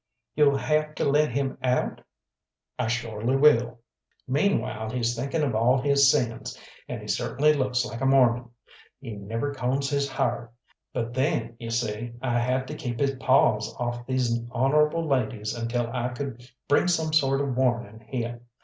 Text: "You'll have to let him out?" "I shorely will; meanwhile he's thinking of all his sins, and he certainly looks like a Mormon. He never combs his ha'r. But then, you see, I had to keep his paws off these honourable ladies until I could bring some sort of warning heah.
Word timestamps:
"You'll 0.35 0.57
have 0.57 0.95
to 0.95 1.05
let 1.05 1.29
him 1.29 1.59
out?" 1.61 2.01
"I 2.79 2.87
shorely 2.87 3.35
will; 3.35 3.81
meanwhile 4.27 4.89
he's 4.89 5.15
thinking 5.15 5.43
of 5.43 5.53
all 5.53 5.79
his 5.79 6.09
sins, 6.11 6.57
and 6.87 7.03
he 7.03 7.07
certainly 7.07 7.53
looks 7.53 7.85
like 7.85 8.01
a 8.01 8.07
Mormon. 8.07 8.49
He 8.99 9.11
never 9.11 9.53
combs 9.53 9.91
his 9.91 10.09
ha'r. 10.09 10.51
But 10.91 11.13
then, 11.13 11.55
you 11.59 11.69
see, 11.69 12.13
I 12.19 12.39
had 12.39 12.67
to 12.69 12.75
keep 12.75 12.99
his 12.99 13.13
paws 13.19 13.75
off 13.75 14.07
these 14.07 14.41
honourable 14.49 15.05
ladies 15.07 15.53
until 15.55 15.87
I 15.93 16.09
could 16.09 16.49
bring 16.67 16.87
some 16.87 17.13
sort 17.13 17.39
of 17.39 17.55
warning 17.55 18.03
heah. 18.09 18.39